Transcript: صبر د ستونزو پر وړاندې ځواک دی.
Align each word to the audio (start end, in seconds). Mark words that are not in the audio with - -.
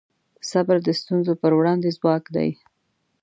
صبر 0.51 0.77
د 0.83 0.87
ستونزو 0.99 1.33
پر 1.41 1.51
وړاندې 1.57 1.89
ځواک 1.97 2.23
دی. 2.35 2.49